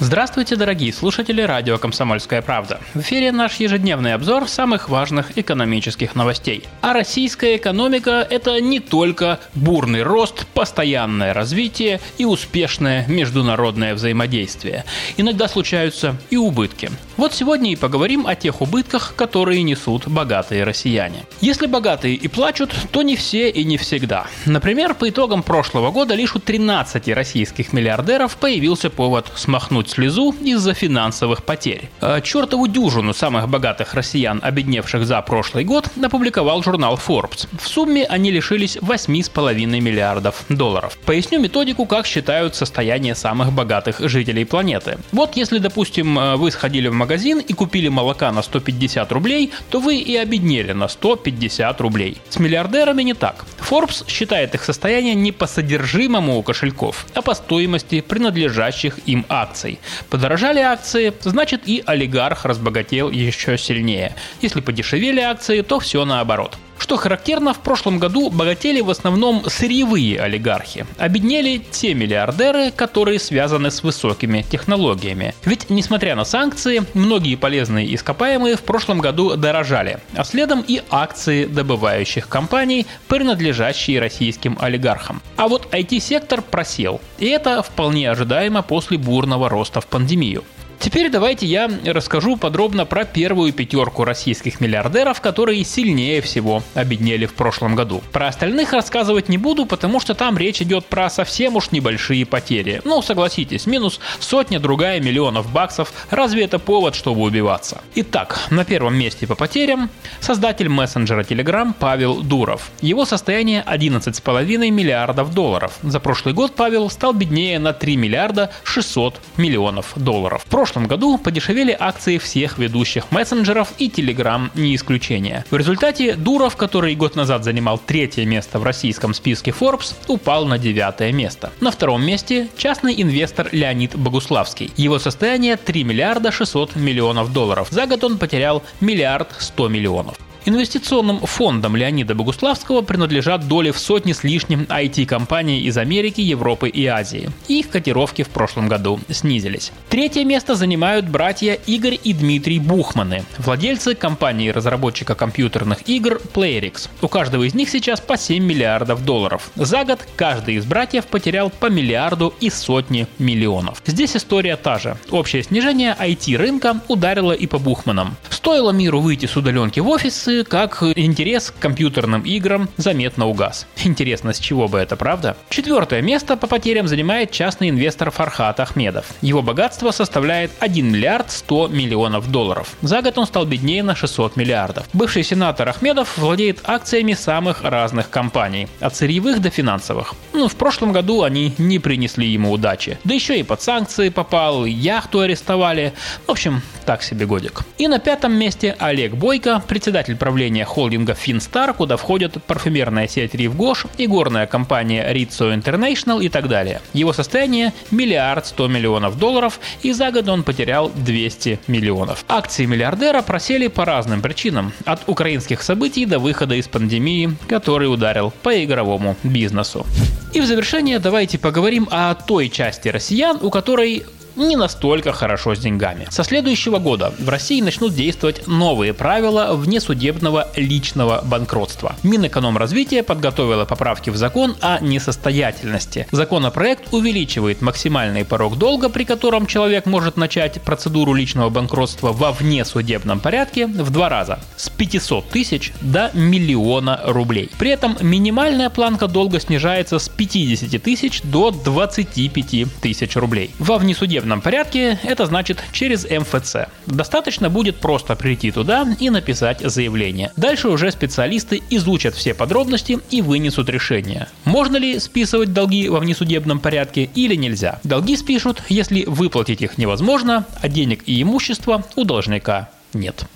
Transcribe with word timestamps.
Здравствуйте, 0.00 0.56
дорогие 0.56 0.92
слушатели 0.92 1.40
радио 1.40 1.78
«Комсомольская 1.78 2.42
правда». 2.42 2.80
В 2.94 3.00
эфире 3.00 3.30
наш 3.30 3.60
ежедневный 3.60 4.14
обзор 4.14 4.48
самых 4.48 4.88
важных 4.88 5.38
экономических 5.38 6.16
новостей. 6.16 6.64
А 6.80 6.92
российская 6.92 7.56
экономика– 7.56 8.26
это 8.30 8.60
не 8.60 8.80
только 8.80 9.38
бурный 9.54 10.02
рост, 10.02 10.46
постоянное 10.48 11.32
развитие 11.32 12.00
и 12.18 12.24
успешное 12.24 13.06
международное 13.06 13.94
взаимодействие. 13.94 14.84
Иногда 15.16 15.46
случаются 15.46 16.16
и 16.28 16.36
убытки. 16.36 16.90
Вот 17.16 17.32
сегодня 17.32 17.70
и 17.70 17.76
поговорим 17.76 18.26
о 18.26 18.34
тех 18.34 18.60
убытках, 18.60 19.14
которые 19.14 19.62
несут 19.62 20.08
богатые 20.08 20.64
россияне. 20.64 21.24
Если 21.40 21.66
богатые 21.66 22.16
и 22.16 22.26
плачут, 22.26 22.74
то 22.90 23.02
не 23.02 23.14
все 23.14 23.48
и 23.48 23.64
не 23.64 23.76
всегда. 23.76 24.26
Например, 24.44 24.94
по 24.94 25.08
итогам 25.08 25.44
прошлого 25.44 25.92
года 25.92 26.14
лишь 26.14 26.34
у 26.34 26.40
13 26.40 27.08
российских 27.10 27.72
миллиардеров 27.72 28.36
появился 28.36 28.90
повод 28.90 29.30
смахнуть 29.36 29.83
слезу 29.88 30.34
из-за 30.42 30.74
финансовых 30.74 31.44
потерь. 31.44 31.90
А 32.00 32.20
чертову 32.20 32.66
дюжину 32.66 33.14
самых 33.14 33.48
богатых 33.48 33.94
россиян, 33.94 34.40
обедневших 34.42 35.06
за 35.06 35.20
прошлый 35.22 35.64
год, 35.64 35.88
опубликовал 36.02 36.62
журнал 36.62 36.98
Forbes. 37.06 37.48
В 37.60 37.68
сумме 37.68 38.04
они 38.04 38.30
лишились 38.30 38.76
8,5 38.76 39.80
миллиардов 39.80 40.44
долларов. 40.48 40.98
Поясню 41.04 41.40
методику, 41.40 41.86
как 41.86 42.06
считают 42.06 42.54
состояние 42.54 43.14
самых 43.14 43.52
богатых 43.52 44.00
жителей 44.00 44.44
планеты. 44.44 44.98
Вот 45.12 45.36
если, 45.36 45.58
допустим, 45.58 46.18
э, 46.18 46.36
вы 46.36 46.50
сходили 46.50 46.88
в 46.88 46.94
магазин 46.94 47.38
и 47.38 47.52
купили 47.52 47.88
молока 47.88 48.30
на 48.32 48.42
150 48.42 49.12
рублей, 49.12 49.52
то 49.70 49.80
вы 49.80 49.96
и 49.96 50.16
обеднели 50.16 50.72
на 50.72 50.88
150 50.88 51.80
рублей. 51.80 52.18
С 52.28 52.38
миллиардерами 52.38 53.02
не 53.02 53.14
так. 53.14 53.44
Forbes 53.68 54.04
считает 54.08 54.54
их 54.54 54.62
состояние 54.62 55.14
не 55.14 55.32
по 55.32 55.46
содержимому 55.46 56.42
кошельков, 56.42 57.06
а 57.14 57.22
по 57.22 57.34
стоимости 57.34 58.00
принадлежащих 58.00 58.98
им 59.06 59.24
акций. 59.28 59.78
Подорожали 60.10 60.60
акции, 60.60 61.12
значит 61.22 61.62
и 61.66 61.82
олигарх 61.86 62.44
разбогател 62.44 63.10
еще 63.10 63.56
сильнее. 63.56 64.14
Если 64.42 64.60
подешевели 64.60 65.20
акции, 65.20 65.62
то 65.62 65.80
все 65.80 66.04
наоборот. 66.04 66.58
Что 66.78 66.96
характерно, 66.96 67.54
в 67.54 67.60
прошлом 67.60 67.98
году 67.98 68.30
богатели 68.30 68.80
в 68.80 68.90
основном 68.90 69.44
сырьевые 69.48 70.20
олигархи. 70.20 70.86
Обеднели 70.98 71.62
те 71.70 71.94
миллиардеры, 71.94 72.70
которые 72.70 73.18
связаны 73.18 73.70
с 73.70 73.82
высокими 73.82 74.44
технологиями. 74.50 75.34
Ведь, 75.44 75.70
несмотря 75.70 76.14
на 76.14 76.24
санкции, 76.24 76.82
многие 76.94 77.36
полезные 77.36 77.94
ископаемые 77.94 78.56
в 78.56 78.62
прошлом 78.62 79.00
году 79.00 79.36
дорожали, 79.36 79.98
а 80.14 80.24
следом 80.24 80.64
и 80.66 80.82
акции 80.90 81.46
добывающих 81.46 82.28
компаний, 82.28 82.86
принадлежащие 83.08 84.00
российским 84.00 84.58
олигархам. 84.60 85.22
А 85.36 85.48
вот 85.48 85.72
IT-сектор 85.72 86.42
просел. 86.42 87.00
И 87.18 87.26
это 87.26 87.62
вполне 87.62 88.10
ожидаемо 88.10 88.62
после 88.62 88.98
бурного 88.98 89.48
роста 89.48 89.80
в 89.80 89.86
пандемию. 89.86 90.44
Теперь 90.84 91.08
давайте 91.08 91.46
я 91.46 91.70
расскажу 91.86 92.36
подробно 92.36 92.84
про 92.84 93.06
первую 93.06 93.54
пятерку 93.54 94.04
российских 94.04 94.60
миллиардеров, 94.60 95.22
которые 95.22 95.64
сильнее 95.64 96.20
всего 96.20 96.62
обеднели 96.74 97.24
в 97.24 97.32
прошлом 97.32 97.74
году. 97.74 98.02
Про 98.12 98.28
остальных 98.28 98.74
рассказывать 98.74 99.30
не 99.30 99.38
буду, 99.38 99.64
потому 99.64 99.98
что 99.98 100.12
там 100.12 100.36
речь 100.36 100.60
идет 100.60 100.84
про 100.84 101.08
совсем 101.08 101.56
уж 101.56 101.70
небольшие 101.70 102.26
потери. 102.26 102.82
Ну, 102.84 103.00
согласитесь, 103.00 103.64
минус 103.64 103.98
сотня 104.20 104.60
другая 104.60 105.00
миллионов 105.00 105.50
баксов, 105.50 105.90
разве 106.10 106.44
это 106.44 106.58
повод, 106.58 106.94
чтобы 106.94 107.22
убиваться? 107.22 107.80
Итак, 107.94 108.38
на 108.50 108.66
первом 108.66 108.94
месте 108.94 109.26
по 109.26 109.36
потерям 109.36 109.88
создатель 110.20 110.68
мессенджера 110.68 111.22
Telegram 111.22 111.72
Павел 111.78 112.20
Дуров. 112.20 112.70
Его 112.82 113.06
состояние 113.06 113.64
11,5 113.66 114.70
миллиардов 114.70 115.32
долларов. 115.32 115.78
За 115.82 115.98
прошлый 115.98 116.34
год 116.34 116.54
Павел 116.54 116.90
стал 116.90 117.14
беднее 117.14 117.58
на 117.58 117.72
3 117.72 117.96
миллиарда 117.96 118.50
600 118.64 119.18
миллионов 119.38 119.94
долларов. 119.96 120.42
В 120.44 120.50
прошлом 120.50 120.73
прошлом 120.74 120.88
году 120.88 121.18
подешевели 121.18 121.76
акции 121.78 122.18
всех 122.18 122.58
ведущих 122.58 123.12
мессенджеров 123.12 123.74
и 123.78 123.88
Telegram 123.88 124.50
не 124.56 124.74
исключение. 124.74 125.44
В 125.48 125.56
результате 125.56 126.16
Дуров, 126.16 126.56
который 126.56 126.96
год 126.96 127.14
назад 127.14 127.44
занимал 127.44 127.78
третье 127.78 128.26
место 128.26 128.58
в 128.58 128.64
российском 128.64 129.14
списке 129.14 129.52
Forbes, 129.52 129.94
упал 130.08 130.46
на 130.46 130.58
девятое 130.58 131.12
место. 131.12 131.52
На 131.60 131.70
втором 131.70 132.04
месте 132.04 132.48
частный 132.56 133.00
инвестор 133.00 133.48
Леонид 133.52 133.94
Богуславский. 133.94 134.72
Его 134.76 134.98
состояние 134.98 135.56
3 135.56 135.84
миллиарда 135.84 136.32
600 136.32 136.74
миллионов 136.74 137.32
долларов. 137.32 137.68
За 137.70 137.86
год 137.86 138.02
он 138.02 138.18
потерял 138.18 138.64
миллиард 138.80 139.28
100 139.38 139.68
миллионов. 139.68 140.16
Инвестиционным 140.46 141.20
фондам 141.20 141.74
Леонида 141.74 142.14
Богуславского 142.14 142.82
принадлежат 142.82 143.48
доли 143.48 143.70
в 143.70 143.78
сотни 143.78 144.12
с 144.12 144.24
лишним 144.24 144.66
IT-компаний 144.68 145.60
из 145.60 145.78
Америки, 145.78 146.20
Европы 146.20 146.68
и 146.68 146.84
Азии. 146.84 147.30
Их 147.48 147.70
котировки 147.70 148.24
в 148.24 148.28
прошлом 148.28 148.68
году 148.68 149.00
снизились. 149.08 149.72
Третье 149.88 150.22
место 150.24 150.54
занимают 150.54 151.08
братья 151.08 151.54
Игорь 151.66 151.98
и 152.04 152.12
Дмитрий 152.12 152.58
Бухманы, 152.58 153.24
владельцы 153.38 153.94
компании-разработчика 153.94 155.14
компьютерных 155.14 155.88
игр 155.88 156.20
PlayerX. 156.34 156.90
У 157.00 157.08
каждого 157.08 157.44
из 157.44 157.54
них 157.54 157.70
сейчас 157.70 158.02
по 158.02 158.18
7 158.18 158.44
миллиардов 158.44 159.02
долларов. 159.02 159.50
За 159.54 159.84
год 159.84 160.00
каждый 160.14 160.56
из 160.56 160.66
братьев 160.66 161.06
потерял 161.06 161.48
по 161.48 161.70
миллиарду 161.70 162.34
и 162.40 162.50
сотни 162.50 163.06
миллионов. 163.18 163.80
Здесь 163.86 164.14
история 164.14 164.56
та 164.56 164.78
же. 164.78 164.98
Общее 165.10 165.42
снижение 165.42 165.96
IT-рынка 165.98 166.82
ударило 166.88 167.32
и 167.32 167.46
по 167.46 167.58
Бухманам. 167.58 168.16
Стоило 168.28 168.72
миру 168.72 169.00
выйти 169.00 169.24
с 169.24 169.36
удаленки 169.38 169.80
в 169.80 169.88
офисы, 169.88 170.33
как 170.42 170.82
интерес 170.82 171.50
к 171.50 171.58
компьютерным 171.60 172.22
играм 172.22 172.68
заметно 172.76 173.26
угас. 173.26 173.66
Интересно, 173.84 174.32
с 174.32 174.38
чего 174.38 174.66
бы 174.66 174.78
это, 174.78 174.96
правда? 174.96 175.36
Четвертое 175.50 176.02
место 176.02 176.36
по 176.36 176.46
потерям 176.46 176.88
занимает 176.88 177.30
частный 177.30 177.70
инвестор 177.70 178.10
Фархат 178.10 178.58
Ахмедов. 178.58 179.06
Его 179.20 179.42
богатство 179.42 179.90
составляет 179.92 180.50
1 180.60 180.90
миллиард 180.90 181.30
100 181.30 181.68
миллионов 181.68 182.30
долларов. 182.30 182.74
За 182.82 183.02
год 183.02 183.18
он 183.18 183.26
стал 183.26 183.44
беднее 183.44 183.82
на 183.82 183.94
600 183.94 184.36
миллиардов. 184.36 184.86
Бывший 184.92 185.22
сенатор 185.22 185.68
Ахмедов 185.68 186.18
владеет 186.18 186.60
акциями 186.64 187.12
самых 187.12 187.62
разных 187.62 188.10
компаний, 188.10 188.68
от 188.80 188.96
сырьевых 188.96 189.40
до 189.40 189.50
финансовых. 189.50 190.14
Ну, 190.32 190.48
в 190.48 190.56
прошлом 190.56 190.92
году 190.92 191.22
они 191.22 191.54
не 191.58 191.78
принесли 191.78 192.26
ему 192.26 192.50
удачи. 192.50 192.98
Да 193.04 193.14
еще 193.14 193.38
и 193.38 193.42
под 193.42 193.62
санкции 193.62 194.08
попал, 194.08 194.64
яхту 194.64 195.20
арестовали. 195.20 195.92
В 196.26 196.30
общем, 196.30 196.62
так 196.84 197.02
себе 197.02 197.26
годик. 197.26 197.62
И 197.78 197.88
на 197.88 197.98
пятом 197.98 198.34
месте 198.34 198.76
Олег 198.78 199.14
Бойко, 199.14 199.62
председатель 199.66 200.16
правления 200.24 200.64
холдинга 200.64 201.12
Finstar, 201.12 201.74
куда 201.74 201.98
входят 201.98 202.42
парфюмерная 202.46 203.06
сеть 203.08 203.34
Рив 203.34 203.54
Гош 203.54 203.84
и 203.98 204.06
горная 204.06 204.46
компания 204.46 205.12
Rizzo 205.12 205.54
International 205.54 206.24
и 206.24 206.30
так 206.30 206.48
далее. 206.48 206.80
Его 206.94 207.12
состояние 207.12 207.74
миллиард 207.90 208.46
сто 208.46 208.66
миллионов 208.66 209.18
долларов, 209.18 209.60
и 209.82 209.92
за 209.92 210.10
год 210.10 210.26
он 210.30 210.42
потерял 210.42 210.90
200 210.96 211.60
миллионов. 211.66 212.24
Акции 212.26 212.64
миллиардера 212.64 213.20
просели 213.20 213.66
по 213.66 213.84
разным 213.84 214.22
причинам, 214.22 214.72
от 214.86 215.06
украинских 215.06 215.60
событий 215.60 216.06
до 216.06 216.18
выхода 216.18 216.54
из 216.54 216.68
пандемии, 216.68 217.36
который 217.46 217.92
ударил 217.92 218.32
по 218.42 218.64
игровому 218.64 219.16
бизнесу. 219.24 219.84
И 220.32 220.40
в 220.40 220.46
завершение 220.46 221.00
давайте 221.00 221.38
поговорим 221.38 221.86
о 221.90 222.14
той 222.14 222.48
части 222.48 222.88
россиян, 222.88 223.38
у 223.42 223.50
которой 223.50 224.06
не 224.36 224.56
настолько 224.56 225.12
хорошо 225.12 225.54
с 225.54 225.58
деньгами. 225.58 226.06
Со 226.10 226.24
следующего 226.24 226.78
года 226.78 227.12
в 227.18 227.28
России 227.28 227.60
начнут 227.60 227.94
действовать 227.94 228.46
новые 228.46 228.92
правила 228.92 229.54
внесудебного 229.54 230.48
личного 230.56 231.22
банкротства. 231.24 231.94
Минэкономразвитие 232.02 233.02
подготовило 233.02 233.64
поправки 233.64 234.10
в 234.10 234.16
закон 234.16 234.56
о 234.60 234.80
несостоятельности. 234.80 236.06
Законопроект 236.10 236.92
увеличивает 236.92 237.62
максимальный 237.62 238.24
порог 238.24 238.58
долга, 238.58 238.88
при 238.88 239.04
котором 239.04 239.46
человек 239.46 239.86
может 239.86 240.16
начать 240.16 240.60
процедуру 240.62 241.14
личного 241.14 241.50
банкротства 241.50 242.12
во 242.12 242.32
внесудебном 242.32 243.20
порядке 243.20 243.66
в 243.66 243.90
два 243.90 244.08
раза– 244.08 244.40
с 244.56 244.68
500 244.70 245.28
тысяч 245.28 245.72
до 245.80 246.10
миллиона 246.14 247.00
рублей. 247.04 247.50
При 247.58 247.70
этом 247.70 247.96
минимальная 248.00 248.70
планка 248.70 249.06
долга 249.06 249.40
снижается 249.40 249.98
с 249.98 250.08
50 250.08 250.82
тысяч 250.82 251.22
до 251.22 251.50
25 251.50 252.66
тысяч 252.80 253.16
рублей. 253.16 253.50
Во 253.58 253.78
внесудебном 253.78 254.23
судебном 254.24 254.40
порядке, 254.40 254.98
это 255.02 255.26
значит 255.26 255.62
через 255.72 256.04
МФЦ. 256.08 256.68
Достаточно 256.86 257.50
будет 257.50 257.76
просто 257.76 258.16
прийти 258.16 258.50
туда 258.50 258.86
и 258.98 259.10
написать 259.10 259.60
заявление. 259.60 260.32
Дальше 260.36 260.68
уже 260.68 260.90
специалисты 260.90 261.62
изучат 261.68 262.14
все 262.14 262.32
подробности 262.32 262.98
и 263.10 263.20
вынесут 263.20 263.68
решение. 263.68 264.28
Можно 264.46 264.78
ли 264.78 264.98
списывать 264.98 265.52
долги 265.52 265.90
во 265.90 265.98
внесудебном 265.98 266.58
порядке 266.58 267.10
или 267.14 267.34
нельзя. 267.34 267.80
Долги 267.84 268.16
спишут, 268.16 268.62
если 268.70 269.04
выплатить 269.04 269.60
их 269.60 269.76
невозможно, 269.76 270.46
а 270.62 270.68
денег 270.68 271.02
и 271.04 271.20
имущества 271.20 271.84
у 271.96 272.04
должника 272.04 272.70
нет. 272.94 273.26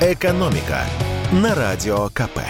Экономика 0.00 0.86
на 1.32 1.54
Радио 1.54 2.08
КП. 2.08 2.40